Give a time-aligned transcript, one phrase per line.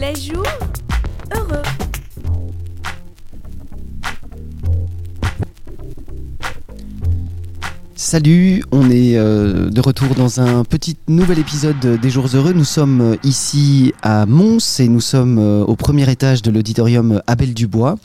[0.00, 0.44] Les jours
[1.34, 1.87] heureux.
[8.10, 12.54] Salut, on est euh, de retour dans un petit nouvel épisode des Jours Heureux.
[12.54, 17.20] Nous sommes euh, ici à Mons et nous sommes euh, au premier étage de l'auditorium
[17.26, 17.96] Abel Dubois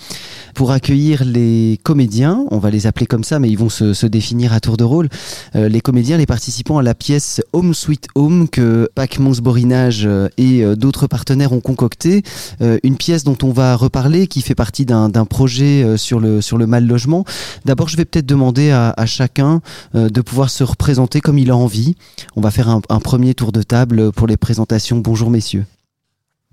[0.56, 2.44] pour accueillir les comédiens.
[2.52, 5.10] On va les appeler comme ça, mais ils vont se, définir à tour de rôle.
[5.56, 10.64] Les comédiens, les participants à la pièce Home Sweet Home que Pac Mons Borinage et
[10.76, 12.22] d'autres partenaires ont concocté.
[12.60, 17.26] Une pièce dont on va reparler, qui fait partie d'un projet sur le mal logement.
[17.66, 19.62] D'abord, je vais peut-être demander à, chacun
[19.94, 21.96] de pouvoir se représenter comme il a envie.
[22.36, 24.98] On va faire un, premier tour de table pour les présentations.
[25.00, 25.66] Bonjour messieurs.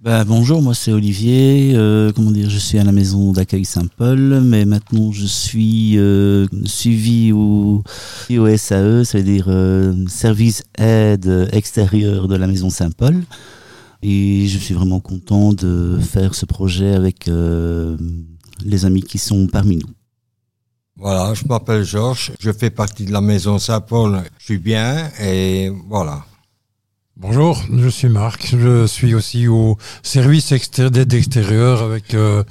[0.02, 1.72] Bah, bonjour, moi c'est Olivier.
[1.74, 6.46] Euh, comment dire, je suis à la maison d'accueil Saint-Paul, mais maintenant je suis euh,
[6.64, 7.84] suivi au,
[8.30, 13.22] au SAE, ça veut dire euh, service aide extérieur de la maison Saint-Paul.
[14.02, 17.98] Et je suis vraiment content de faire ce projet avec euh,
[18.64, 19.90] les amis qui sont parmi nous.
[21.00, 25.72] Voilà, je m'appelle Georges, je fais partie de la maison Saint-Paul, je suis bien et
[25.88, 26.26] voilà.
[27.16, 28.54] Bonjour, je suis Marc.
[28.54, 32.44] Je suis aussi au service d'aide extérieure avec euh,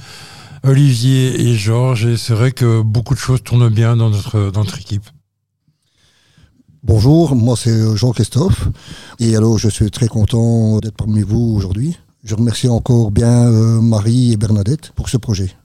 [0.64, 2.08] Olivier et Georges.
[2.08, 5.08] Et c'est vrai que beaucoup de choses tournent bien dans notre, dans notre équipe.
[6.82, 8.68] Bonjour, moi c'est Jean-Christophe
[9.20, 12.00] et alors je suis très content d'être parmi vous aujourd'hui.
[12.24, 15.56] Je remercie encore bien euh, Marie et Bernadette pour ce projet.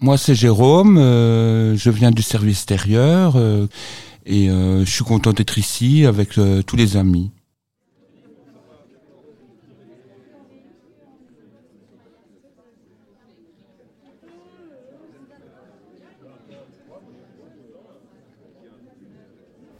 [0.00, 0.96] Moi, c'est Jérôme.
[0.96, 3.66] euh, je viens du service extérieur euh,
[4.24, 7.32] et euh, je suis content d'être ici avec tous les amis.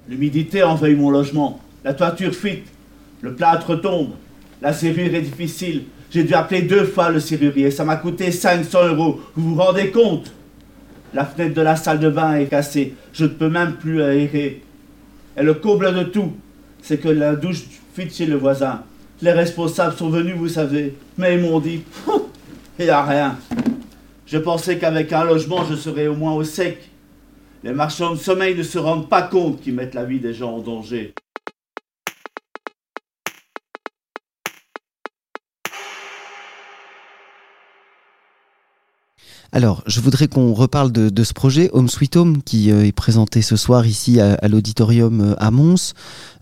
[0.08, 1.60] L'humidité envahit mon logement.
[1.84, 2.66] La toiture fuite.
[3.20, 4.14] Le plâtre tombe.
[4.62, 5.84] La serrure est difficile.
[6.10, 7.70] J'ai dû appeler deux fois le serrurier.
[7.70, 9.20] Ça m'a coûté 500 euros.
[9.36, 10.32] Vous vous rendez compte?
[11.14, 12.94] La fenêtre de la salle de bain est cassée.
[13.12, 14.62] Je ne peux même plus aérer.
[15.36, 16.32] Et le comble de tout,
[16.82, 17.64] c'est que la douche
[17.94, 18.82] fuite chez le voisin.
[19.20, 20.94] Les responsables sont venus, vous savez.
[21.16, 21.82] Mais ils m'ont dit,
[22.78, 23.38] il n'y a rien.
[24.26, 26.78] Je pensais qu'avec un logement, je serais au moins au sec.
[27.64, 30.56] Les marchands de sommeil ne se rendent pas compte qu'ils mettent la vie des gens
[30.56, 31.14] en danger.
[39.50, 43.40] Alors, je voudrais qu'on reparle de, ce projet Home Sweet Home qui euh, est présenté
[43.40, 45.94] ce soir ici à, l'auditorium euh, à Mons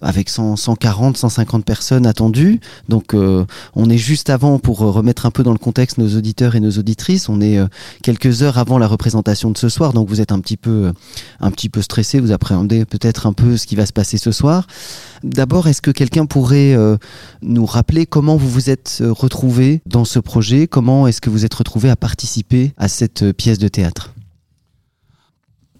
[0.02, 2.58] avec 100, 140, 150 personnes attendues.
[2.88, 3.44] Donc, euh,
[3.76, 6.72] on est juste avant pour remettre un peu dans le contexte nos auditeurs et nos
[6.72, 7.28] auditrices.
[7.28, 7.58] On est
[8.02, 10.92] quelques heures avant la représentation de ce soir, donc vous êtes un petit peu,
[11.40, 12.20] un petit peu stressé.
[12.20, 14.66] Vous appréhendez peut-être un peu ce qui va se passer ce soir.
[15.22, 16.76] D'abord, est-ce que quelqu'un pourrait
[17.40, 20.66] nous rappeler comment vous vous êtes retrouvé dans ce projet?
[20.66, 24.14] Comment est-ce que vous êtes retrouvé à participer à cette euh, pièce de théâtre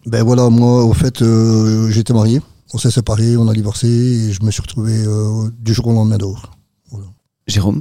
[0.05, 2.41] Ben voilà, moi au fait euh, j'étais marié,
[2.75, 5.93] on s'est séparés, on a divorcé et je me suis retrouvé euh, du jour au
[5.93, 6.53] lendemain dehors.
[7.47, 7.81] Jérôme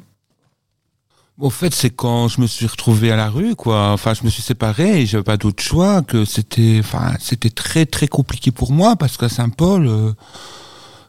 [1.39, 3.91] Au fait, c'est quand je me suis retrouvé à la rue, quoi.
[3.91, 7.87] Enfin, je me suis séparé et j'avais pas d'autre choix que c'était, enfin, c'était très
[7.87, 10.13] très compliqué pour moi parce qu'à Saint-Paul, euh,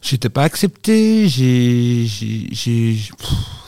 [0.00, 1.28] j'étais pas accepté.
[1.28, 2.98] J'ai, j'ai,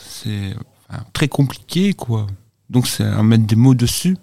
[0.09, 0.57] c'est
[0.89, 2.27] enfin, très compliqué, quoi.
[2.71, 4.17] Donc c'est à mettre des mots dessus,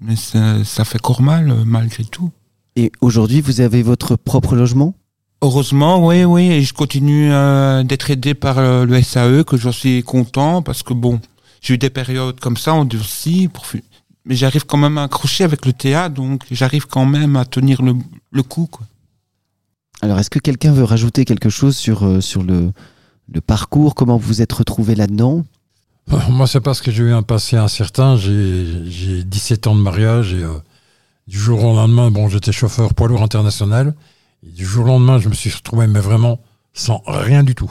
[0.00, 2.30] mais ça, ça fait encore mal euh, malgré tout.
[2.76, 4.94] Et aujourd'hui, vous avez votre propre logement?
[5.42, 9.72] Heureusement, oui, oui, et je continue euh, d'être aidé par euh, le SAE, que j'en
[9.72, 11.20] suis content, parce que bon,
[11.60, 13.66] j'ai eu des périodes comme ça, on pour...
[13.66, 13.84] fu-
[14.24, 17.80] mais j'arrive quand même à accrocher avec le théâtre, donc j'arrive quand même à tenir
[17.82, 17.94] le,
[18.32, 18.66] le coup.
[18.66, 18.86] Quoi.
[20.02, 22.72] Alors, est-ce que quelqu'un veut rajouter quelque chose sur, euh, sur le,
[23.32, 23.94] le parcours?
[23.94, 25.44] Comment vous vous êtes retrouvé là-dedans?
[26.08, 28.16] Moi, c'est parce que j'ai eu un passé incertain.
[28.16, 30.58] J'ai j'ai 17 ans de mariage et euh,
[31.26, 33.94] du jour au lendemain, bon, j'étais chauffeur poids lourd international.
[34.42, 36.40] Du jour au lendemain, je me suis retrouvé, mais vraiment
[36.74, 37.70] sans rien du tout.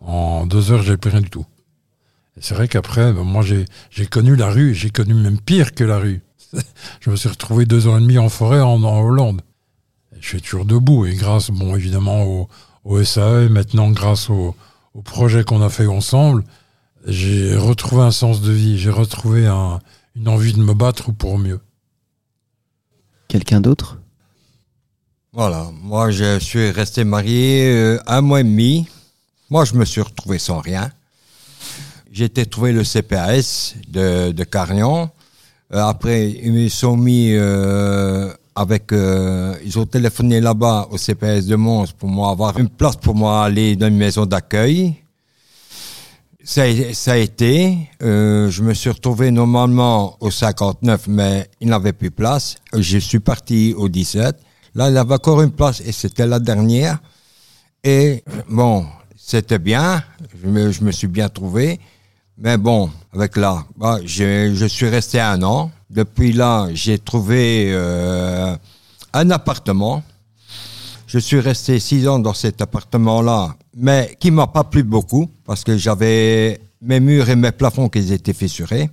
[0.00, 1.44] En deux heures, j'avais plus rien du tout.
[2.40, 4.74] C'est vrai qu'après, ben, moi, j'ai connu la rue.
[4.74, 6.22] J'ai connu même pire que la rue.
[7.00, 9.42] je me suis retrouvé deux heures et demie en forêt en, Hollande.
[10.18, 11.04] Je suis toujours debout.
[11.04, 12.48] Et grâce, bon, évidemment, au,
[12.84, 14.54] au SAE, maintenant grâce au,
[14.94, 16.44] au projet qu'on a fait ensemble,
[17.06, 19.80] j'ai retrouvé un sens de vie, j'ai retrouvé un-
[20.16, 21.60] une envie de me battre pour mieux.
[23.28, 23.98] Quelqu'un d'autre?
[25.32, 28.86] Voilà, moi je suis resté marié euh, un mois et demi.
[29.48, 30.90] Moi je me suis retrouvé sans rien.
[32.10, 35.10] J'ai été trouver le CPAS de, de Carignan.
[35.72, 38.92] Euh, après, ils me sont mis euh, avec...
[38.92, 43.14] euh, ils ont téléphoné là-bas au CPS de Mons pour moi avoir une place pour
[43.14, 44.96] moi aller dans une maison d'accueil.
[46.44, 46.62] Ça,
[46.92, 47.88] ça a été.
[48.02, 52.56] Euh, je me suis retrouvé normalement au 59, mais il n'avait plus place.
[52.74, 54.36] Euh, Je suis parti au 17.
[54.74, 56.98] Là, il avait encore une place et c'était la dernière.
[57.84, 58.86] Et bon,
[59.16, 60.02] c'était bien.
[60.42, 61.78] Je me, je me suis bien trouvé.
[62.38, 65.70] Mais bon, avec là, bah, je suis resté un an.
[65.90, 68.56] Depuis là, j'ai trouvé euh,
[69.12, 70.02] un appartement.
[71.12, 75.62] Je suis resté six ans dans cet appartement-là, mais qui m'a pas plu beaucoup parce
[75.62, 78.88] que j'avais mes murs et mes plafonds qui étaient fissurés.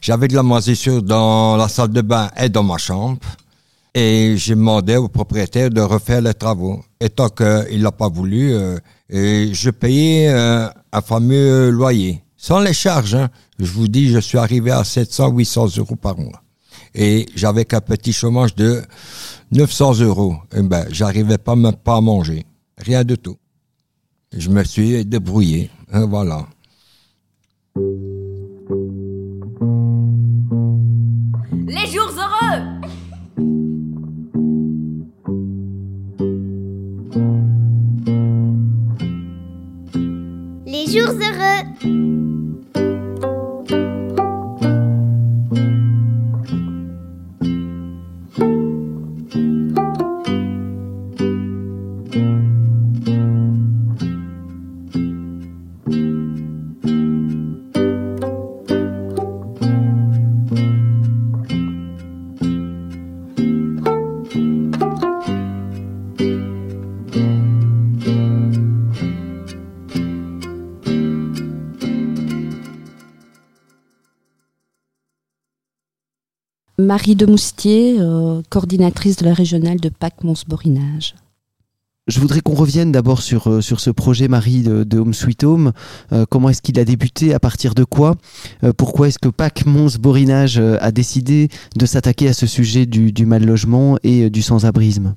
[0.00, 3.18] J'avais de la moisissure dans la salle de bain et dans ma chambre.
[3.94, 6.82] Et j'ai demandé au propriétaire de refaire les travaux.
[6.98, 8.78] Et tant qu'il n'a pas voulu, euh,
[9.10, 12.22] et je payais euh, un fameux loyer.
[12.34, 13.28] Sans les charges, hein.
[13.58, 16.42] je vous dis, je suis arrivé à 700-800 euros par mois.
[16.94, 18.82] Et j'avais qu'un petit chômage de
[19.52, 20.36] 900 euros.
[20.56, 22.44] Et ben, j'arrivais pas même pas à manger.
[22.78, 23.36] Rien du tout.
[24.36, 25.70] Je me suis débrouillé.
[25.92, 26.46] hein, voilà.
[31.66, 32.62] Les jours heureux
[40.66, 42.21] Les jours heureux.
[76.82, 81.14] Marie de Moustier, euh, coordinatrice de la régionale de Pâques Mons-Borinage.
[82.08, 85.72] Je voudrais qu'on revienne d'abord sur, euh, ce projet Marie de, Home Sweet Home.
[86.12, 88.16] Euh, comment est-ce qu'il a débuté À partir de quoi
[88.76, 93.44] Pourquoi est-ce que Pâques Mons Borinage a décidé de s'attaquer à ce sujet du, mal
[93.44, 95.14] logement et du sans-abrisme?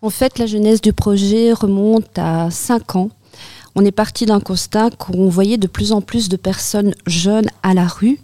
[0.00, 3.10] En fait, la genèse du projet remonte à 5 ans.
[3.74, 7.74] On est parti d'un constat qu'on voyait de plus en plus de personnes jeunes à
[7.74, 8.20] la rue.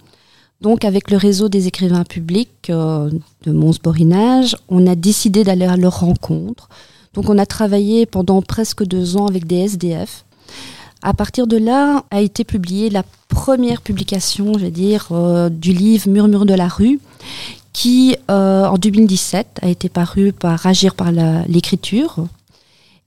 [0.60, 3.10] Donc, avec le réseau des écrivains publics euh,
[3.42, 6.68] de Mons-Borinage, on a décidé d'aller à leur rencontre.
[7.12, 10.24] Donc, on a travaillé pendant presque deux ans avec des SDF.
[11.02, 15.72] À partir de là, a été publiée la première publication, je vais dire, euh, du
[15.72, 17.00] livre Murmure de la rue,
[17.74, 21.12] qui, euh, en 2017, a été paru par Agir par
[21.46, 22.24] l'écriture.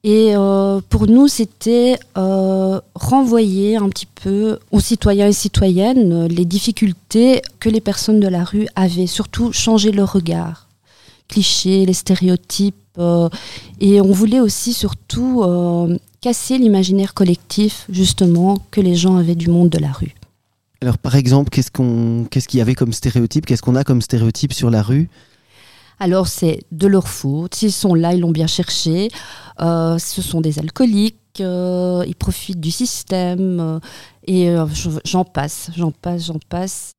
[0.03, 6.45] Et euh, pour nous, c'était euh, renvoyer un petit peu aux citoyens et citoyennes les
[6.45, 10.67] difficultés que les personnes de la rue avaient, surtout changer leur regard,
[11.27, 12.75] clichés, les stéréotypes.
[12.99, 13.29] euh,
[13.79, 19.49] et on voulait aussi surtout euh, casser l'imaginaire collectif, justement, que les gens avaient du
[19.49, 20.16] monde de la rue.
[20.81, 23.45] Alors, par exemple, qu'est-ce qu'on, qu'est-ce qu'il y avait comme stéréotype?
[23.45, 25.09] Qu'est-ce qu'on a comme stéréotype sur la rue?
[25.99, 27.55] Alors c'est de leur faute.
[27.55, 29.09] S'ils sont là, ils l'ont bien cherché.
[29.59, 31.15] Euh, ce sont des alcooliques.
[31.39, 33.59] euh, ils profitent du système.
[33.59, 33.79] euh,
[34.25, 36.91] et euh, je- j'en passe, j'en passe, j'en passe.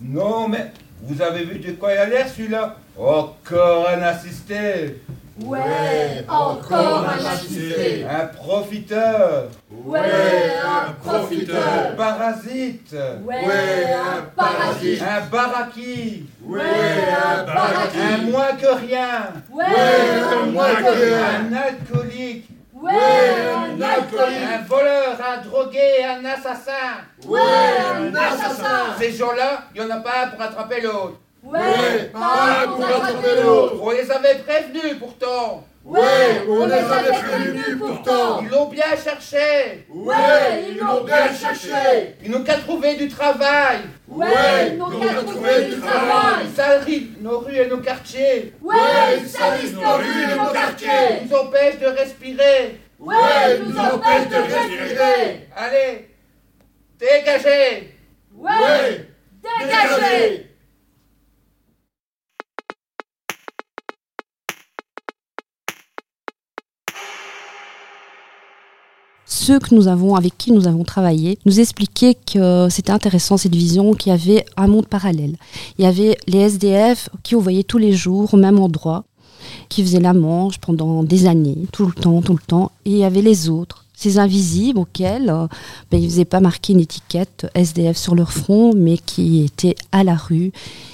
[0.00, 0.72] Non, mais
[1.02, 2.76] vous avez vu de quoi il a l'air celui-là?
[2.96, 4.96] Encore un assisté
[5.44, 8.04] Ouais, encore un assisté.
[8.04, 10.00] Un profiteur Ouais,
[10.64, 11.62] un profiteur.
[11.90, 15.02] Un parasite Ouais, un parasite.
[15.02, 17.98] Un baraki Ouais, un baraki.
[17.98, 21.18] Un moins que rien Ouais, un moins que rien.
[21.40, 22.92] Un alcoolique Ouais,
[23.54, 24.38] un alcoolique.
[24.54, 26.72] Un voleur, un drogué, un assassin
[27.26, 28.94] Ouais, un assassin.
[28.98, 31.18] Ces gens-là, il n'y en a pas un pour attraper l'autre
[31.52, 33.82] Ouais, pas pour.
[33.82, 38.40] On les avait prévenus pourtant Ouais, on les avait prévenus pourtant.
[38.42, 42.16] Ils l'ont bien cherché Ouais, ils l'ont bien cherché.
[42.22, 44.26] Ils n'ont qu'à trouver du travail Ouais,
[44.72, 46.44] ils n'ont qu'à trouver du travail.
[46.44, 48.74] Ils salissent nos rues et nos quartiers Ouais,
[49.18, 50.88] ils salissent nos rues et nos quartiers.
[51.22, 53.14] Ils nous empêchent de respirer Ouais,
[53.58, 55.48] ils nous empêchent de respirer.
[55.56, 56.08] Allez
[56.98, 57.94] Dégagez
[58.36, 59.06] Ouais,
[59.42, 60.47] dégagez.
[69.48, 73.54] Ceux que nous avons, avec qui nous avons travaillé, nous expliquaient que c'était intéressant cette
[73.54, 75.36] vision, qu'il y avait un monde parallèle.
[75.78, 79.04] Il y avait les SDF qui on voyait tous les jours au même endroit,
[79.70, 82.98] qui faisaient la manche pendant des années, tout le temps, tout le temps, et il
[82.98, 85.48] y avait les autres ces invisibles auxquels euh,
[85.90, 89.74] ben, ils ne faisaient pas marquer une étiquette SDF sur leur front, mais qui étaient
[89.90, 90.52] à la rue.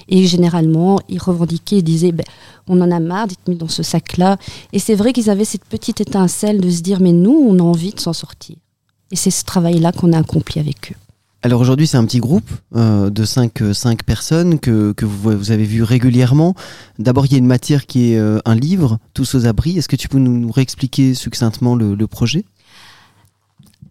[0.09, 2.25] Et généralement, ils revendiquaient, ils disaient, ben,
[2.67, 4.39] on en a marre d'être mis dans ce sac-là.
[4.73, 7.63] Et c'est vrai qu'ils avaient cette petite étincelle de se dire, mais nous, on a
[7.63, 8.57] envie de s'en sortir.
[9.11, 10.97] Et c'est ce travail-là qu'on a accompli avec eux.
[11.43, 15.37] Alors aujourd'hui, c'est un petit groupe euh, de 5 cinq, cinq personnes que, que vous,
[15.37, 16.55] vous, avez vu régulièrement.
[16.99, 19.77] D'abord, il y a une matière qui est euh, un livre, Tous aux abris.
[19.77, 22.47] Est-ce que tu peux nous réexpliquer succinctement le projet?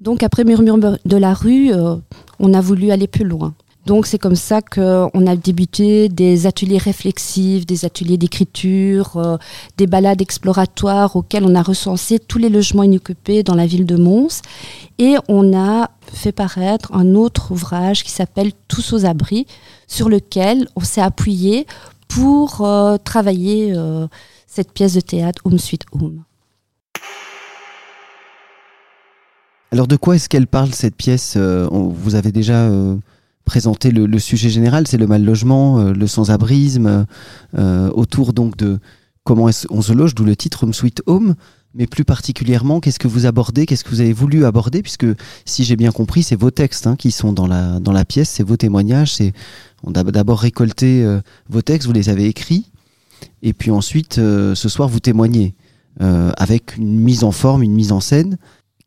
[0.04, 1.96] Donc après Murmure de la rue, euh,
[2.40, 3.54] on a voulu aller plus loin.
[3.86, 9.38] Donc c'est comme ça qu'on a débuté des ateliers réflexifs, des ateliers d'écriture, euh,
[9.78, 13.96] des balades exploratoires auxquelles on a recensé tous les logements inoccupés dans la ville de
[13.96, 14.42] Mons.
[15.00, 19.48] Et on a fait paraître un autre ouvrage qui s'appelle Tous aux abris,
[19.88, 21.66] sur lequel on s'est appuyé
[22.08, 23.74] pour euh, travailler
[24.48, 26.24] cette pièce de théâtre Home Sweet Home.
[29.74, 32.96] Alors de quoi est-ce qu'elle parle cette pièce euh, Vous avez déjà euh,
[33.44, 37.08] présenté le, sujet général, c'est le mal logement, euh, le sans-abrisme,
[37.58, 38.80] autour donc de
[39.24, 41.34] comment on se loge, d'où le titre Home Sweet Home.
[41.74, 45.08] Mais plus particulièrement, qu'est-ce que vous abordez, qu'est-ce que vous avez voulu aborder, puisque
[45.44, 48.30] si j'ai bien compris, c'est vos textes hein, qui sont dans la, dans la pièce,
[48.30, 49.34] c'est vos témoignages, c'est
[49.84, 51.04] on a d'abord récolté
[51.50, 52.70] vos textes, vous les avez écrits,
[53.42, 55.56] et puis ensuite, ce soir, vous témoignez
[56.00, 58.38] avec une mise en forme, une mise en scène.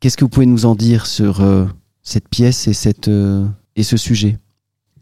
[0.00, 1.65] Qu'est-ce que vous pouvez nous en dire sur euh,
[2.03, 4.38] cette pièce et, cette, euh, et ce sujet?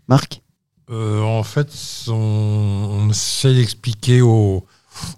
[0.09, 0.43] Marc?
[0.91, 1.69] Euh, En fait,
[2.09, 4.65] on, essaie d'expliquer au,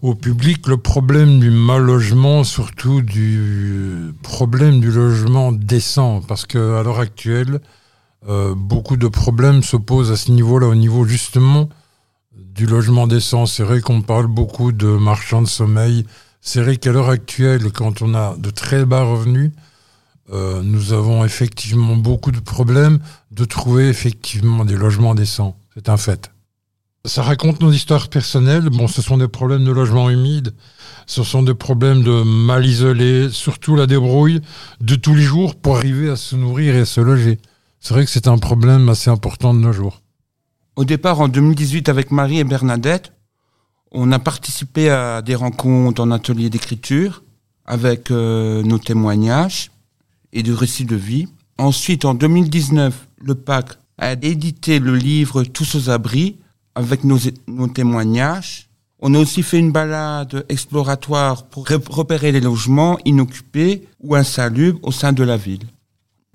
[0.00, 6.82] au, public le problème du mal logement, surtout du problème du logement décent, parce qu'à
[6.82, 7.60] l'heure actuelle,
[8.56, 11.68] beaucoup de problèmes se posent à ce niveau-là, au niveau justement
[12.34, 13.46] du logement décent.
[13.46, 16.06] C'est vrai qu'on parle beaucoup de marchands de sommeil.
[16.40, 19.50] C'est vrai qu'à l'heure actuelle, quand on a de très bas revenus,
[20.32, 22.98] euh, nous avons effectivement beaucoup de problèmes
[23.30, 25.56] de trouver effectivement des logements décents.
[25.74, 26.30] C'est un fait.
[27.04, 28.68] Ça raconte nos histoires personnelles.
[28.68, 30.52] Bon, ce sont des problèmes de logement humide.
[31.06, 34.40] Ce sont des problèmes de mal isolé, surtout la débrouille
[34.80, 37.38] de tous les jours pour arriver à se nourrir et à se loger.
[37.78, 40.02] C'est vrai que c'est un problème assez important de nos jours.
[40.74, 43.12] Au départ, en 2018, avec Marie et Bernadette,
[43.92, 47.22] on a participé à des rencontres en atelier d'écriture
[47.64, 49.70] avec euh, nos témoignages
[50.32, 51.28] et de récits de vie.
[51.58, 56.36] Ensuite, en 2019, le PAC a édité le livre Tous aux abris
[56.74, 57.18] avec nos,
[57.68, 58.68] témoignages.
[59.00, 64.92] On a aussi fait une balade exploratoire pour repérer les logements inoccupés ou insalubres au
[64.92, 65.64] sein de la ville.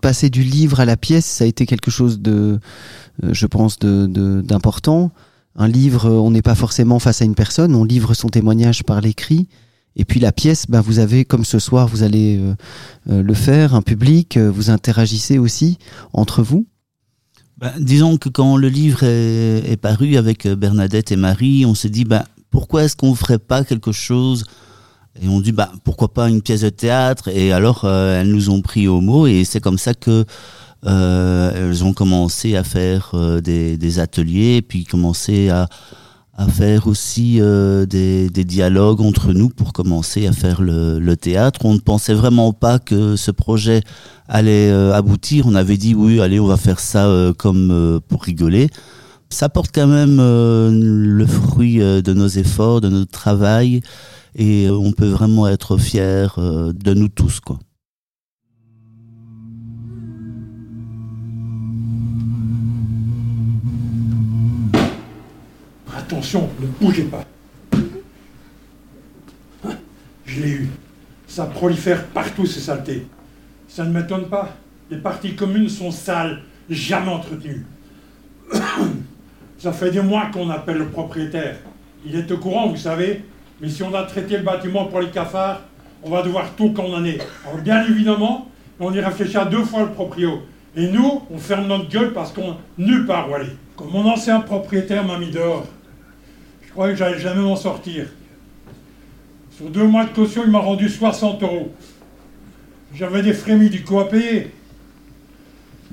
[0.01, 2.59] Passer du livre à la pièce, ça a été quelque chose de,
[3.23, 5.05] euh, je pense, d'important.
[5.05, 5.09] De,
[5.55, 9.01] un livre, on n'est pas forcément face à une personne, on livre son témoignage par
[9.01, 9.47] l'écrit.
[9.95, 12.55] Et puis la pièce, ben, vous avez, comme ce soir, vous allez euh,
[13.09, 15.77] euh, le faire, un public, euh, vous interagissez aussi
[16.13, 16.65] entre vous.
[17.57, 22.05] Ben, Disons que quand le livre est, paru avec Bernadette et Marie, on s'est dit,
[22.05, 24.45] ben, pourquoi est-ce qu'on ne ferait pas quelque chose?
[25.21, 27.27] Et on dit, ben, pourquoi pas une pièce de théâtre?
[27.27, 30.25] Et alors, elles nous ont pris au mot, et c'est comme ça que
[30.83, 33.11] elles ont commencé à faire
[33.43, 35.67] des, des, ateliers, puis commencé à
[36.41, 41.15] à faire aussi euh, des, des, dialogues entre nous pour commencer à faire le, le,
[41.15, 41.65] théâtre.
[41.65, 43.81] On ne pensait vraiment pas que ce projet
[44.27, 45.45] allait euh, aboutir.
[45.45, 48.69] On avait dit oui, allez, on va faire ça euh, comme pour rigoler.
[49.29, 53.81] Ça porte quand même le fruit de nos efforts, de notre travail,
[54.35, 57.57] et on peut vraiment être fier de nous tous, quoi.
[66.11, 67.23] Attention, ne bougez pas.
[69.63, 69.69] Hein,
[70.25, 70.69] je l'ai eu.
[71.25, 73.07] Ça prolifère partout ces saletés.
[73.69, 74.57] Ça ne m'étonne pas.
[74.89, 77.65] Les parties communes sont sales, jamais entretenues.
[79.57, 81.55] Ça fait des mois qu'on appelle le propriétaire.
[82.05, 83.23] Il est au courant, vous savez.
[83.61, 85.61] Mais si on a traité le bâtiment pour les cafards,
[86.03, 87.19] on va devoir tout condamner.
[87.45, 88.49] Alors bien évidemment,
[88.81, 90.41] on y réfléchit deux fois le proprio.
[90.75, 93.55] Et nous, on ferme notre gueule parce qu'on nulle part où aller.
[93.77, 95.65] Comme mon ancien propriétaire m'a mis dehors,
[96.71, 98.07] je croyais que j'allais jamais m'en sortir.
[99.57, 101.75] Sur deux mois de caution, il m'a rendu 60 euros.
[102.95, 104.51] J'avais des frais médicaux à payer.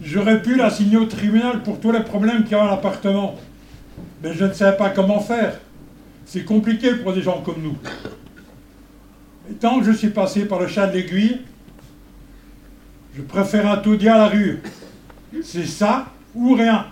[0.00, 3.34] J'aurais pu l'assigner au tribunal pour tous les problèmes qu'il y a à l'appartement.
[4.22, 5.58] Mais je ne savais pas comment faire.
[6.26, 7.76] C'est compliqué pour des gens comme nous.
[9.50, 11.40] Et tant que je suis passé par le chat de l'aiguille,
[13.16, 14.62] Je préfère tout dire à la rue.
[15.42, 16.06] C'est ça
[16.36, 16.86] ou rien.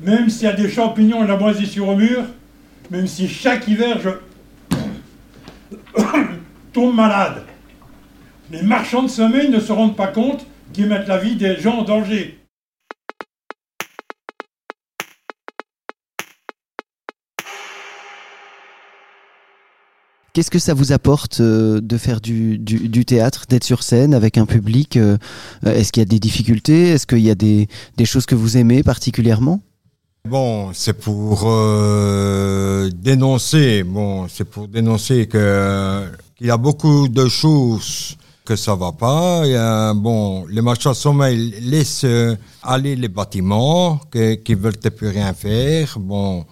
[0.00, 2.24] Même s'il y a des champignons et de la moisissure au mur,
[2.90, 4.10] même si chaque hiver je
[6.72, 7.42] tombe malade.
[8.50, 11.78] Les marchands de sommeil ne se rendent pas compte qu'ils mettent la vie des gens
[11.78, 12.38] en danger.
[20.36, 24.36] Qu'est-ce que ça vous apporte euh, de faire du, du, théâtre, d'être sur scène avec
[24.36, 25.16] un public euh,
[25.64, 26.90] Est-ce qu'il y a des difficultés?
[26.90, 27.68] Est-ce qu'il y a des,
[28.04, 29.62] choses que vous aimez particulièrement?
[30.28, 33.82] Bon, c'est pour euh, dénoncer.
[33.84, 36.06] Bon, c'est pour dénoncer que
[36.36, 39.42] qu'il y a beaucoup de choses que ça va pas.
[39.94, 42.06] Bon, les marchands de sommeil laissent
[42.62, 45.98] aller les bâtiments qui, qui veulent plus rien faire.
[45.98, 46.44] Bon,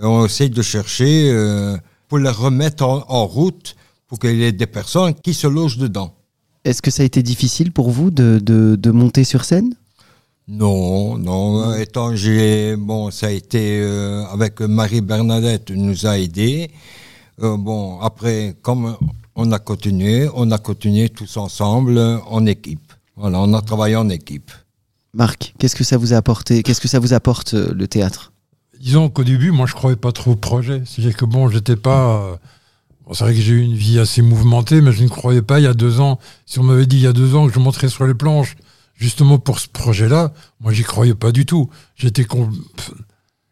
[0.00, 1.30] on essaye de chercher.
[1.32, 1.76] Euh,
[2.12, 3.74] pour les remettre en, route
[4.06, 6.14] pour qu'il y ait des personnes qui se logent dedans.
[6.62, 9.74] Est-ce que ça a été difficile pour vous de, de monter sur scène?
[10.48, 11.74] Non, non.
[11.74, 16.70] Étant j'ai bon, ça a été euh, avec Marie Bernadette nous a aidés.
[17.42, 18.96] Euh, bon, après, comme
[19.36, 22.92] on a continué, on a continué tous ensemble en équipe.
[23.16, 24.50] Voilà, on a travaillé en équipe.
[25.14, 28.32] Marc, qu'est-ce que ça vous a apporté Qu'est-ce que ça vous apporte euh, le théâtre?
[28.80, 30.82] Disons qu'au début, moi, je croyais pas trop au projet.
[30.84, 32.36] C'est-à-dire que bon, j'étais pas.
[33.06, 35.60] Bon, c'est vrai que j'ai eu une vie assez mouvementée, mais je ne croyais pas
[35.60, 36.18] il y a deux ans.
[36.46, 38.56] Si on m'avait dit il y a deux ans que je monterais sur les planches,
[39.02, 41.68] justement pour ce projet-là, moi, j'y croyais pas du tout.
[41.96, 42.24] J'étais.
[42.24, 42.50] Con...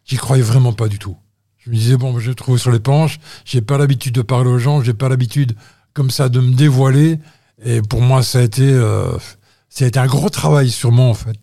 [0.04, 1.16] J'y croyais vraiment pas du tout.
[1.58, 4.48] Je me disais, bon, je vais trouve sur les planches, j'ai pas l'habitude de parler
[4.48, 5.54] aux gens, j'ai pas l'habitude
[5.92, 7.18] comme ça de me dévoiler.
[7.64, 9.12] Et pour moi, ça a été, euh,
[9.68, 11.36] ça a été un gros travail sur moi, en fait.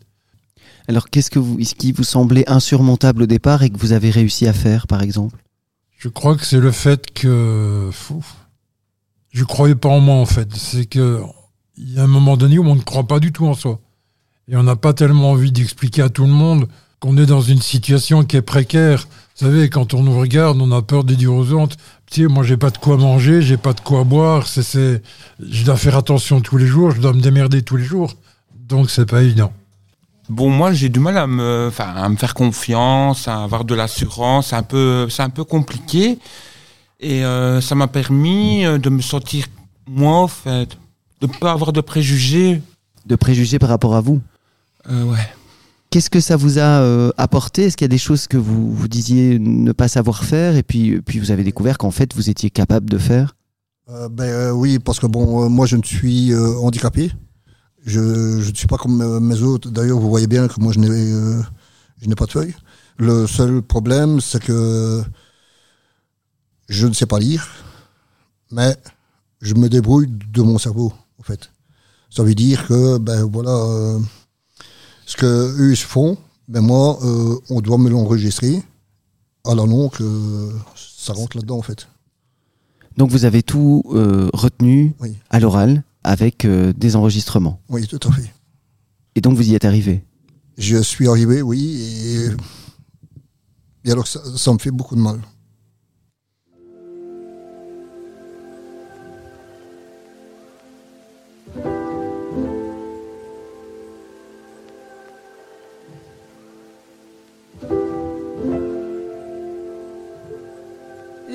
[0.88, 4.10] Alors, qu'est-ce que vous, ce qui vous semblait insurmontable au départ et que vous avez
[4.10, 5.44] réussi à faire, par exemple?
[5.98, 7.90] Je crois que c'est le fait que
[9.32, 10.56] je croyais pas en moi, en fait.
[10.56, 11.22] C'est que
[11.78, 13.80] il y a un moment donné où on ne croit pas du tout en soi,
[14.50, 16.68] et on n'a pas tellement envie d'expliquer à tout le monde
[17.00, 19.08] qu'on est dans une situation qui est précaire.
[19.38, 21.76] Vous savez, quand on nous regarde, on a peur de dire aux autres,
[22.10, 25.04] tu sais, moi j'ai pas de quoi manger, j'ai pas de quoi boire, c'est, c'est,
[25.40, 28.14] je dois faire attention tous les jours, je dois me démerder tous les jours,
[28.56, 29.52] donc c'est pas évident.
[30.30, 33.74] Bon, moi, j'ai du mal à me, enfin, à me faire confiance, à avoir de
[33.74, 34.48] l'assurance.
[34.48, 36.20] C'est un peu, c'est un peu compliqué.
[37.00, 39.46] Et euh, ça m'a permis de me sentir
[39.88, 40.78] moi, en fait,
[41.22, 42.62] de pas avoir de préjugés.
[43.06, 44.22] De préjugés par rapport à vous.
[44.90, 45.28] Euh, ouais.
[45.90, 47.66] Qu'est-ce que ça vous a euh, apporté?
[47.66, 50.64] Est-ce qu'il y a des choses que vous vous disiez ne pas savoir faire et
[50.64, 53.36] puis puis vous avez découvert qu'en fait vous étiez capable de faire?
[53.90, 57.12] Euh, Ben oui, parce que bon, moi je ne suis handicapé.
[57.86, 59.72] Je, je ne suis pas comme mes autres.
[59.72, 61.42] D'ailleurs, vous voyez bien que moi, je n'ai, euh,
[62.02, 62.54] je n'ai pas de feuille.
[62.98, 65.02] Le seul problème, c'est que
[66.68, 67.48] je ne sais pas lire,
[68.52, 68.76] mais
[69.40, 71.50] je me débrouille de mon cerveau, en fait.
[72.10, 74.00] Ça veut dire que, ben voilà, euh,
[75.08, 78.62] ce que eux font, ben moi, euh, on doit me l'enregistrer
[79.44, 79.94] à la longue,
[80.76, 81.88] ça rentre là-dedans, en fait.
[82.98, 83.84] Donc vous avez tout
[84.34, 85.16] retenu oui.
[85.32, 87.60] à l'oral avec euh, des enregistrements.
[87.68, 88.34] Oui, tout à fait.
[89.16, 90.06] Et donc vous y êtes arrivé?
[90.58, 92.30] Je suis arrivé, oui, et,
[93.84, 95.20] et alors ça, ça, me fait beaucoup de mal.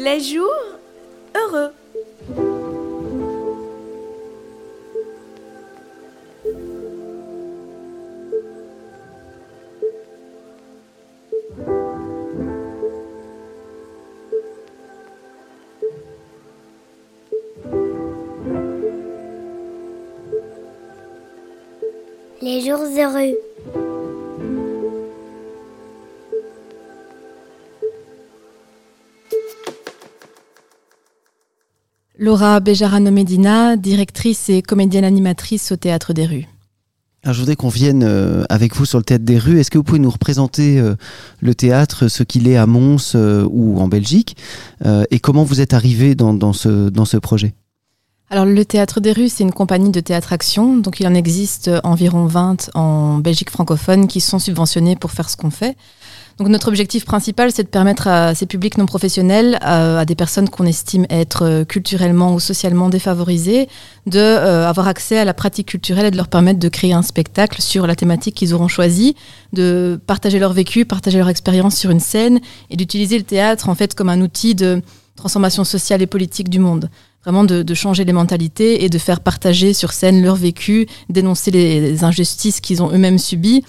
[0.04, 0.50] Les jours
[1.36, 1.70] heureux.
[22.40, 23.51] Les jours heureux.
[32.22, 36.46] Laura Bejarano Medina, directrice et comédienne animatrice au Théâtre des Rues.
[37.24, 39.58] Alors, je voudrais qu'on vienne euh, avec vous sur le Théâtre des Rues.
[39.58, 40.94] Est-ce que vous pouvez nous représenter euh,
[41.40, 44.36] le théâtre, ce qu'il est à Mons euh, ou en Belgique,
[45.10, 47.54] et comment vous êtes arrivé dans, dans, ce, dans ce projet?
[48.30, 51.72] Alors le Théâtre des Rues, c'est une compagnie de théâtre action, donc il en existe
[51.82, 55.76] environ 20 en Belgique francophone qui sont subventionnés pour faire ce qu'on fait.
[56.42, 60.16] Donc notre objectif principal, c'est de permettre à ces publics non professionnels, à, à des
[60.16, 63.68] personnes qu'on estime être culturellement ou socialement défavorisées,
[64.06, 67.02] de euh, avoir accès à la pratique culturelle et de leur permettre de créer un
[67.02, 69.14] spectacle sur la thématique qu'ils auront choisie,
[69.52, 73.76] de partager leur vécu, partager leur expérience sur une scène et d'utiliser le théâtre en
[73.76, 74.82] fait comme un outil de
[75.14, 76.90] transformation sociale et politique du monde.
[77.22, 82.02] vraiment de, changer les mentalités et de faire partager sur scène leur vécu, dénoncer les
[82.02, 83.62] injustices qu'ils ont eux-mêmes subies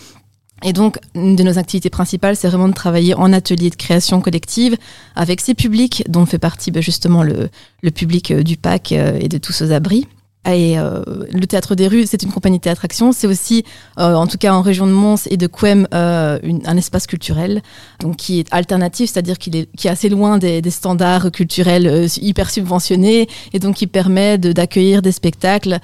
[0.64, 4.22] et donc, une de nos activités principales, c'est vraiment de travailler en atelier de création
[4.22, 4.78] collective
[5.16, 7.50] avec ces publics, dont fait partie bah, justement le,
[7.92, 10.08] public euh, du PAC euh, et de tous aux abris.
[10.46, 13.14] Et euh, le théâtre des rues, c'est une compagnie théâtre-action.
[13.14, 13.64] C'est aussi,
[13.96, 17.62] en tout cas en région de Mons et de Quem, un espace culturel,
[18.02, 22.08] donc qui est alternatif, c'est-à-dire qu'il est, qui est assez loin des, des standards culturels
[22.18, 25.80] hyper subventionnés, et donc qui permet d'accueillir des spectacles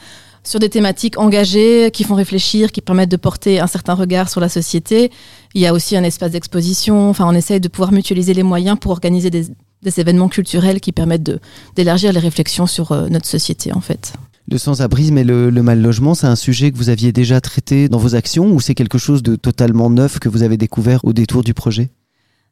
[0.50, 4.42] sur des thématiques engagées qui font réfléchir, qui permettent de porter un certain regard sur
[4.42, 5.12] la société.
[5.54, 7.08] Il y a aussi un espace d'exposition.
[7.08, 9.46] Enfin, on essaye de pouvoir mutualiser les moyens pour organiser des,
[9.98, 11.32] événements culturels qui permettent
[11.76, 14.14] d'élargir les réflexions sur euh, notre société, en fait.
[14.52, 18.00] Le sans-abrisme et le, le mal-logement, c'est un sujet que vous aviez déjà traité dans
[18.00, 21.44] vos actions ou c'est quelque chose de totalement neuf que vous avez découvert au détour
[21.44, 21.92] du projet?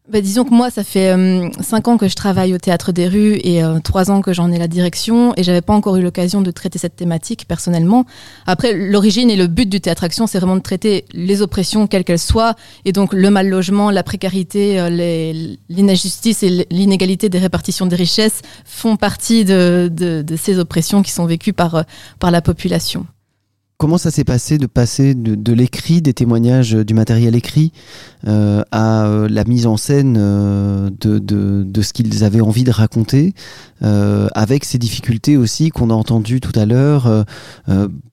[0.09, 3.09] Bah, disons que moi, ça fait euh, cinq ans que je travaille au théâtre des
[3.09, 6.01] rues et euh, trois ans que j'en ai la direction et j'avais pas encore eu
[6.01, 8.05] l'occasion de traiter cette thématique personnellement.
[8.45, 12.05] Après, l'origine et le but du théâtre action, c'est vraiment de traiter les oppressions quelles
[12.05, 17.85] qu'elles soient et donc le mal logement, la précarité, euh, l'injustice et l'inégalité des répartitions
[17.85, 21.83] des richesses font partie de, de, de, ces oppressions qui sont vécues par
[22.19, 23.05] par la population.
[23.79, 27.71] Comment ça s'est passé de passer de, l'écrit, des témoignages du matériel écrit,
[28.27, 32.71] euh, à euh, la mise en scène euh, de, de, ce qu'ils avaient envie de
[32.71, 33.35] raconter,
[33.81, 37.25] avec ces difficultés aussi qu'on a entendues tout à l'heure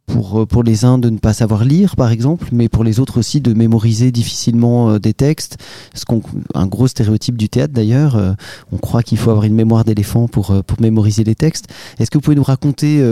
[0.06, 3.00] pour, euh, pour les uns de ne pas savoir lire, par exemple, mais pour les
[3.00, 5.58] autres aussi de mémoriser difficilement euh, des textes.
[5.94, 6.22] Ce qu'on,
[6.54, 8.32] un gros stéréotype du théâtre d'ailleurs, euh,
[8.72, 11.68] on croit qu'il faut avoir une mémoire d'éléphant pour, pour mémoriser les textes.
[11.98, 13.02] Est-ce que vous pouvez nous raconter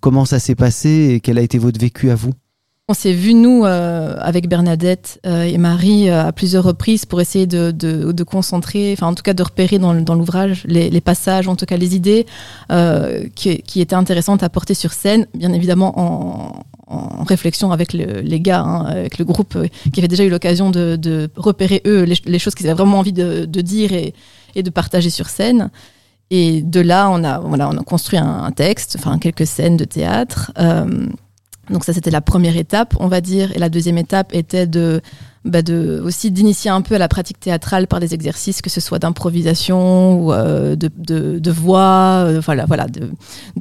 [0.00, 2.32] comment ça s'est passé et quel a été votre vécu à vous?
[2.90, 8.12] On s'est vu, nous, avec Bernadette et Marie, à plusieurs reprises pour essayer de, de,
[8.12, 11.56] de concentrer, enfin en tout cas de repérer dans, dans l'ouvrage les, les, passages, en
[11.56, 12.24] tout cas les idées
[13.34, 18.20] qui, qui, étaient intéressantes à porter sur scène, bien évidemment en, en réflexion avec le,
[18.20, 19.56] les gars, hein, avec le groupe
[19.92, 23.12] qui avait déjà eu l'occasion de, de, repérer, eux, les, choses qu'ils avaient vraiment envie
[23.12, 24.14] de, dire et,
[24.54, 25.70] et, de partager sur scène.
[26.30, 29.76] Et de là, on a, voilà, on a construit un, un texte, enfin quelques scènes
[29.76, 30.52] de théâtre.
[31.70, 33.52] Donc ça, c'était la première étape, on va dire.
[33.54, 35.00] Et la deuxième étape était de,
[35.44, 38.80] bah de aussi d'initier un peu à la pratique théâtrale par des exercices, que ce
[38.80, 43.10] soit d'improvisation ou euh, de, de, de, voix, euh, voilà, voilà, de,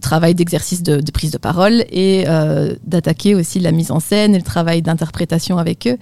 [0.01, 4.35] travail d'exercice de, de, prise de parole et euh, d'attaquer aussi la mise en scène
[4.35, 5.97] et le travail d'interprétation avec eux.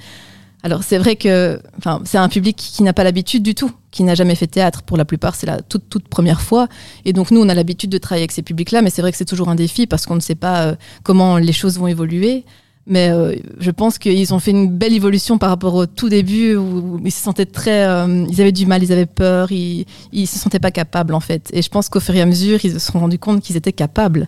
[0.64, 4.04] Alors c'est vrai que enfin, c'est un public qui, n'a pas l'habitude du tout, qui
[4.04, 4.84] n'a jamais fait théâtre.
[4.84, 6.68] Pour la plupart, c'est la toute, toute première fois.
[7.06, 9.18] Et donc nous, on a l'habitude de travailler avec ces publics-là, mais c'est vrai que
[9.18, 12.44] c'est toujours un défi parce qu'on ne sait pas euh, comment les choses vont évoluer.
[12.88, 16.56] Mais euh, je pense qu'ils ont fait une belle évolution par rapport au tout début
[16.56, 20.28] où ils se sentaient très, euh, ils avaient du mal, ils avaient peur, ils, ils
[20.28, 21.50] se sentaient pas capables en fait.
[21.54, 23.74] Et je pense qu'au fur et à mesure, ils se sont rendus compte qu'ils étaient
[23.74, 24.28] capables.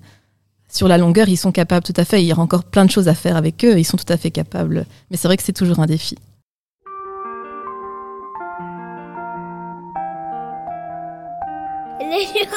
[0.70, 2.22] Sur la longueur, ils sont capables tout à fait.
[2.22, 3.78] Il y a encore plein de choses à faire avec eux.
[3.78, 4.86] Ils sont tout à fait capables.
[5.12, 6.18] Mais c'est vrai que c'est toujours un défi.
[12.00, 12.48] Les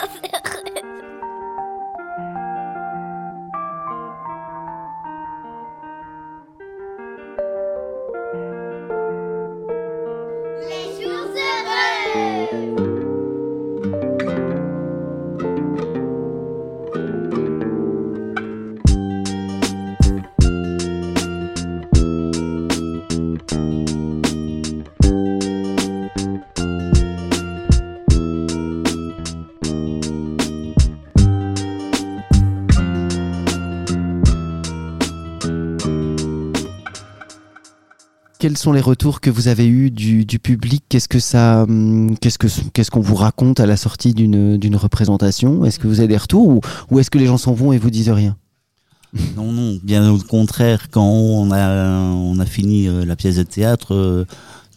[38.40, 40.83] quels sont les retours que vous avez eus du, public?
[40.88, 44.76] Qu'est-ce que ça, hum, qu'est-ce que qu'est-ce qu'on vous raconte à la sortie d'une d'une
[44.76, 45.64] représentation?
[45.64, 47.90] Est-ce que vous avez des retours ou, est-ce que les gens s'en vont et vous
[47.90, 48.37] disent rien?
[49.37, 50.88] Non, non, bien au contraire.
[50.90, 53.94] Quand on a on a fini euh, la pièce de théâtre.
[53.94, 54.24] Euh,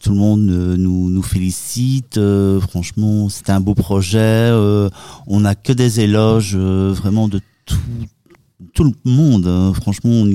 [0.01, 2.19] tout le monde euh, nous, nous félicite.
[2.59, 4.51] franchement, c'était un beau projet.
[5.27, 7.77] on n'a que des éloges vraiment de tout,
[8.73, 9.47] tout le monde.
[9.47, 9.71] Hein.
[9.73, 10.27] Franchement, on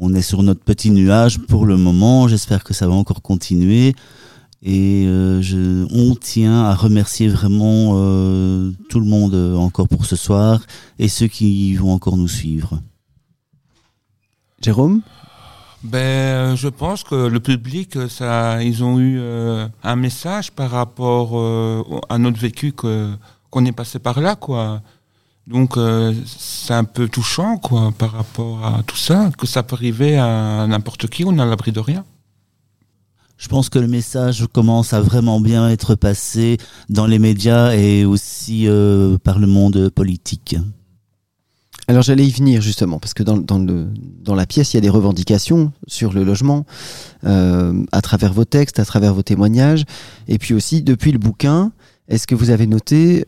[0.00, 2.28] on est sur notre petit nuage pour le moment.
[2.28, 3.94] J'espère que ça va encore continuer.
[4.62, 10.06] Et euh, je, on tient à remercier vraiment euh, tout le monde euh, encore pour
[10.06, 10.60] ce soir
[10.98, 12.80] et ceux qui vont encore nous suivre.
[14.62, 15.02] Jérôme?
[15.84, 21.38] Ben, je pense que le public, ça, ils ont eu un message par rapport
[22.08, 23.12] à notre vécu que
[23.50, 24.82] qu'on est passé par là, quoi.
[25.46, 29.76] Donc euh, c'est un peu touchant quoi par rapport à tout ça, que ça peut
[29.76, 32.04] arriver à n'importe qui, on n'a l'abri de rien.
[33.38, 36.56] Je pense que le message commence à vraiment bien être passé
[36.88, 40.56] dans les médias et aussi euh, par le monde politique.
[41.86, 43.88] Alors j'allais y venir justement, parce que dans, dans, le,
[44.22, 46.66] dans la pièce, il y a des revendications sur le logement,
[47.24, 49.84] euh, à travers vos textes, à travers vos témoignages,
[50.26, 51.70] et puis aussi depuis le bouquin,
[52.08, 53.24] est-ce que vous avez noté,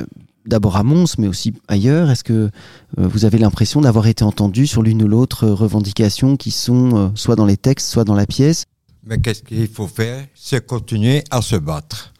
[0.48, 2.50] d'abord à Mons, mais aussi ailleurs, est-ce que euh,
[2.96, 7.36] vous avez l'impression d'avoir été entendu sur l'une ou l'autre revendication qui sont euh, soit
[7.36, 8.64] dans les textes, soit dans la pièce?
[9.04, 10.26] Mais qu'est-ce qu'il faut faire?
[10.34, 12.12] C'est continuer à se battre.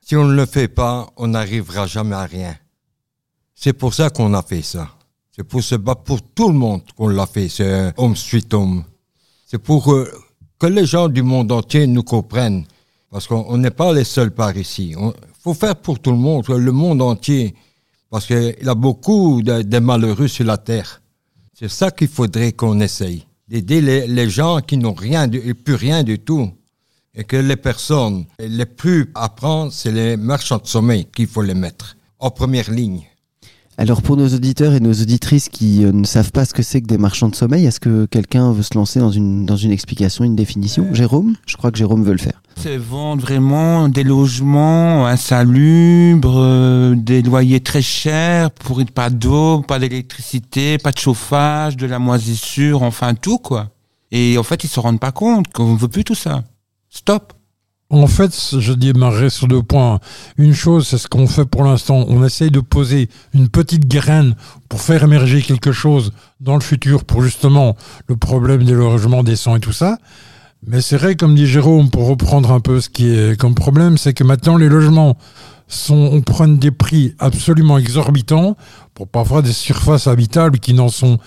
[0.00, 2.56] Si on ne le fait pas, on n'arrivera jamais à rien.
[3.54, 4.88] C'est pour ça qu'on a fait ça.
[5.32, 8.84] C'est pour se battre pour tout le monde qu'on l'a fait, c'est homme suite homme.
[9.46, 10.10] C'est pour euh,
[10.58, 12.64] que les gens du monde entier nous comprennent.
[13.10, 14.94] Parce qu'on n'est pas les seuls par ici.
[15.46, 17.54] Faut faire pour tout le monde, le monde entier.
[18.10, 21.00] Parce qu'il y a beaucoup de, malheureux sur la terre.
[21.54, 23.24] C'est ça qu'il faudrait qu'on essaye.
[23.46, 26.50] D'aider les, gens qui n'ont rien, plus rien du tout.
[27.14, 29.32] Et que les personnes les plus à
[29.70, 33.04] c'est les marchands de sommeil qu'il faut les mettre en première ligne.
[33.78, 36.80] Alors pour nos auditeurs et nos auditrices qui euh, ne savent pas ce que c'est
[36.80, 39.70] que des marchands de sommeil, est-ce que quelqu'un veut se lancer dans une, dans une
[39.70, 40.86] explication, une définition?
[40.94, 41.34] Jérôme?
[41.46, 42.40] Je crois que Jérôme veut le faire.
[42.56, 49.78] C'est vendre vraiment des logements insalubres, euh, des loyers très chers, pour pas d'eau, pas
[49.78, 53.68] d'électricité, pas de chauffage, de la moisissure, enfin tout quoi.
[54.10, 56.44] Et en fait ils se rendent pas compte qu'on veut plus tout ça.
[56.88, 57.34] Stop
[57.90, 60.00] en fait, je démarrerai sur deux points.
[60.38, 62.04] Une chose, c'est ce qu'on fait pour l'instant.
[62.08, 64.34] On essaye de poser une petite graine
[64.68, 67.76] pour faire émerger quelque chose dans le futur pour justement
[68.08, 69.98] le problème des logements décents et tout ça.
[70.66, 73.98] Mais c'est vrai, comme dit Jérôme, pour reprendre un peu ce qui est comme problème,
[73.98, 75.16] c'est que maintenant les logements
[75.68, 78.56] sont, on prend des prix absolument exorbitants
[78.94, 81.18] pour parfois des surfaces habitables qui n'en sont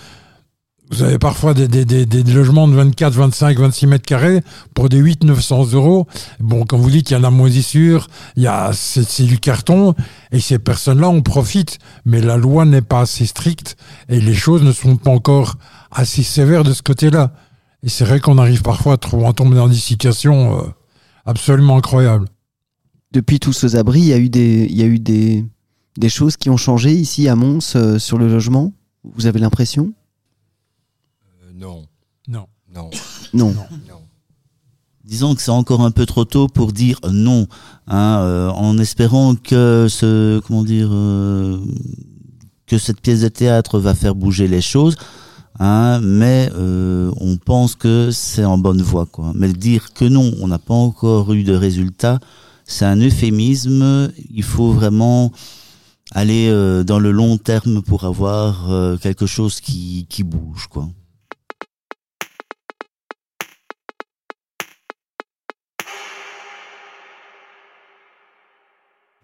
[0.90, 4.42] vous avez parfois des, des, des, des, logements de 24, 25, 26 mètres carrés
[4.74, 6.08] pour des 8, 900 euros.
[6.40, 9.94] Bon, comme vous dites, il y a la moisissure, il y a, c'est du carton,
[10.32, 11.78] et ces personnes-là, on profite.
[12.04, 13.76] Mais la loi n'est pas assez stricte,
[14.08, 15.54] et les choses ne sont pas encore
[15.92, 17.34] assez sévères de ce côté-là.
[17.84, 20.62] Et c'est vrai qu'on arrive parfois à, trop, à tomber dans des situations euh,
[21.24, 22.26] absolument incroyables.
[23.12, 25.44] Depuis tous ces abris, il y a eu des, il y a eu des,
[25.96, 28.72] des choses qui ont changé ici à Mons euh, sur le logement?
[29.04, 29.92] Vous avez l'impression?
[31.60, 31.86] Non.
[32.26, 32.46] Non.
[32.74, 32.90] Non.
[33.34, 33.52] Non.
[33.54, 34.02] non.
[35.04, 37.46] Disons que c'est encore un peu trop tôt pour dire non,
[37.86, 41.58] hein, euh, en espérant que ce, comment dire, euh,
[42.66, 44.96] que cette pièce de théâtre va faire bouger les choses.
[45.58, 49.32] Hein, mais euh, on pense que c'est en bonne voie, quoi.
[49.34, 52.20] Mais dire que non, on n'a pas encore eu de résultat,
[52.64, 54.10] c'est un euphémisme.
[54.30, 55.30] Il faut vraiment
[56.12, 60.88] aller euh, dans le long terme pour avoir euh, quelque chose qui, qui bouge, quoi.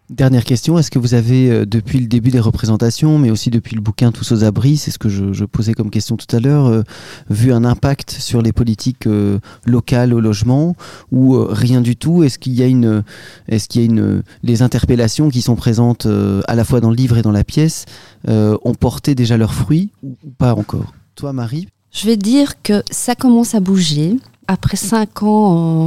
[0.09, 3.75] Dernière question, est-ce que vous avez, euh, depuis le début des représentations, mais aussi depuis
[3.75, 6.67] le bouquin Tous aux abris, c'est ce que je, posais comme question tout à l'heure,
[6.67, 6.83] euh,
[7.29, 10.77] vu un impact sur les politiques euh, locales au logement
[11.11, 12.23] ou rien du tout?
[12.23, 13.03] Est-ce qu'il y a une,
[13.49, 16.07] est-ce qu'il y a une, les interpellations qui sont présentes
[16.47, 17.85] à la fois dans le livre et dans la pièce
[18.27, 20.93] ont porté déjà leurs fruits ou, ou pas encore?
[21.15, 21.67] Toi, Marie?
[21.91, 24.15] Je vais dire que ça commence à bouger.
[24.47, 25.85] Après cinq ans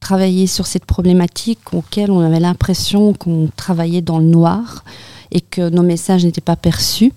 [0.00, 4.84] travailler sur cette problématique auquel on avait l'impression qu'on travaillait dans le noir
[5.32, 7.12] et que nos messages n'étaient pas perçus.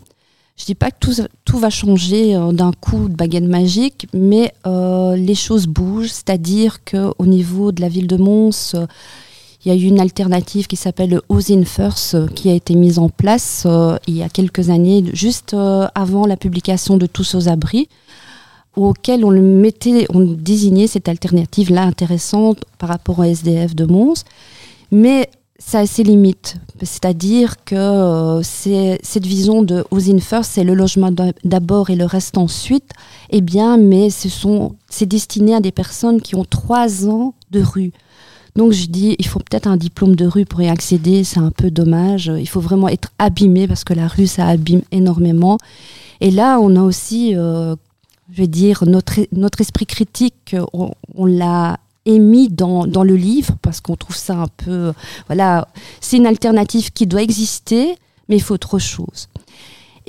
[0.57, 1.13] Je dis pas que tout,
[1.45, 6.83] tout va changer euh, d'un coup de baguette magique, mais euh, les choses bougent, c'est-à-dire
[6.83, 8.87] qu'au niveau de la ville de Mons, euh,
[9.63, 13.09] il y a eu une alternative qui s'appelle le First qui a été mise en
[13.09, 13.67] place
[14.07, 15.55] il y a quelques années, juste
[15.93, 17.89] avant la publication de Tous aux abris
[18.77, 24.23] auquel on le mettait, on désignait cette alternative-là intéressante par rapport au SDF de Mons,
[24.91, 26.57] mais ça a ses limites.
[26.79, 31.11] C'est-à-dire que euh, cette vision de Housing First, c'est le logement
[31.43, 32.91] d'abord et le reste ensuite,
[33.31, 34.27] eh bien, mais ce
[34.89, 37.91] c'est destiné à des personnes qui ont trois ans de rue.
[38.55, 41.51] Donc je dis, il faut peut-être un diplôme de rue pour y accéder, c'est un
[41.51, 42.31] peu dommage.
[42.37, 45.57] Il faut vraiment être abîmé parce que la rue, ça abîme énormément.
[46.21, 47.75] Et là, on a aussi euh,
[48.31, 53.81] je vais dire, notre, notre esprit critique, on, l'a émis dans, dans le livre parce
[53.81, 54.93] qu'on trouve ça un peu.
[55.27, 55.67] Voilà,
[56.01, 57.95] c'est une alternative qui doit exister,
[58.29, 59.27] mais il faut autre chose.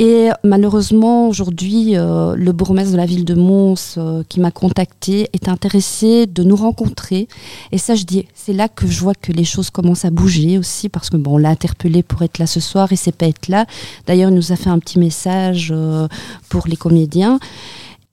[0.00, 5.28] Et malheureusement, aujourd'hui, euh, le bourgmestre de la ville de Mons, euh, qui m'a contacté,
[5.32, 7.26] est intéressé de nous rencontrer.
[7.72, 10.56] Et ça, je dis, c'est là que je vois que les choses commencent à bouger
[10.56, 13.26] aussi, parce que bon, on l'a interpellé pour être là ce soir, et c'est pas
[13.26, 13.66] être là.
[14.06, 16.06] D'ailleurs, il nous a fait un petit message euh,
[16.48, 17.40] pour les comédiens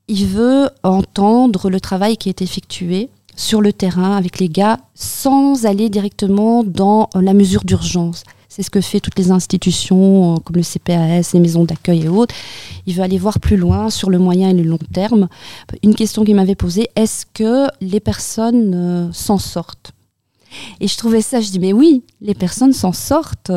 [0.07, 5.65] il veut entendre le travail qui est effectué sur le terrain avec les gars sans
[5.65, 8.23] aller directement dans la mesure d'urgence.
[8.47, 12.07] C'est ce que fait toutes les institutions euh, comme le CPAS, les maisons d'accueil et
[12.07, 12.33] autres.
[12.85, 15.27] Il veut aller voir plus loin sur le moyen et le long terme.
[15.83, 19.91] Une question qu'il m'avait posée, est-ce que les personnes euh, s'en sortent?
[20.79, 23.51] Et je trouvais ça, je dis, mais oui, les personnes s'en sortent.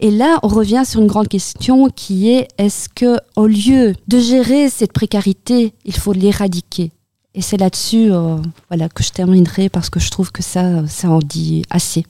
[0.00, 4.18] Et là, on revient sur une grande question qui est, est-ce que au lieu de
[4.18, 6.92] gérer cette précarité, il faut l'éradiquer?
[7.34, 8.36] Et c'est là-dessus euh,
[8.68, 12.04] voilà, que je terminerai parce que je trouve que ça, ça en dit assez.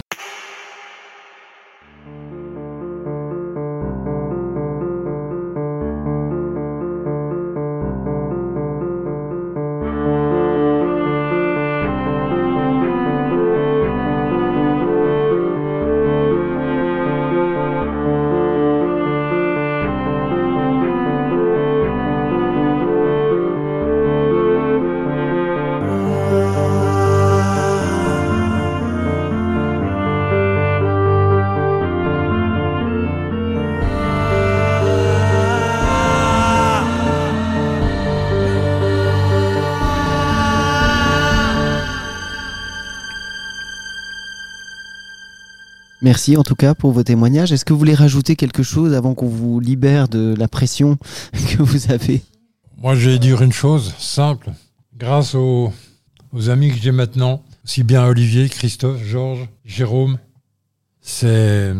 [46.06, 47.50] Merci en tout cas pour vos témoignages.
[47.50, 50.98] Est-ce que vous voulez rajouter quelque chose avant qu'on vous libère de la pression
[51.32, 52.22] que vous avez?
[52.78, 54.52] Moi, je vais dire une chose simple.
[54.96, 55.72] Grâce aux,
[56.46, 60.18] amis que j'ai maintenant, aussi bien Olivier, Christophe, Georges, Jérôme,
[61.00, 61.74] c'est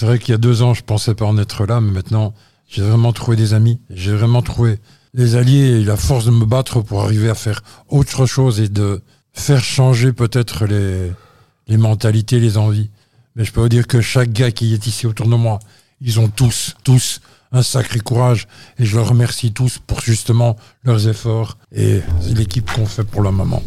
[0.00, 2.34] vrai qu'il y a deux ans, je pensais pas en être là, mais maintenant,
[2.66, 3.78] j'ai vraiment trouvé des amis.
[3.88, 4.80] J'ai vraiment trouvé
[5.12, 8.68] les alliés et la force de me battre pour arriver à faire autre chose et
[8.68, 9.00] de
[9.32, 12.90] faire changer peut-être les mentalités, les envies.
[13.36, 15.58] Mais je peux vous dire que chaque gars qui est ici autour de moi,
[16.00, 17.20] ils ont tous, tous
[17.50, 18.46] un sacré courage
[18.78, 22.00] et je leur remercie tous pour justement leurs efforts et
[22.32, 23.62] l'équipe qu'on fait pour le moment.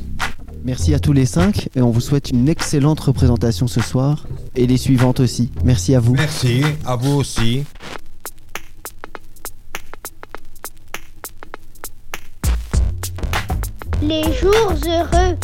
[0.63, 4.25] Merci à tous les cinq et on vous souhaite une excellente représentation ce soir
[4.55, 5.51] et les suivantes aussi.
[5.63, 6.13] Merci à vous.
[6.13, 7.63] Merci, à vous aussi.
[14.01, 15.36] Les jours heureux.